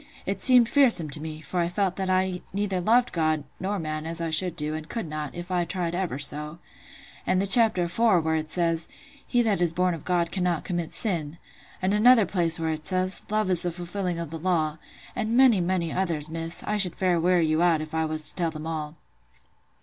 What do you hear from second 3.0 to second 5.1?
God nor man as I should do, and could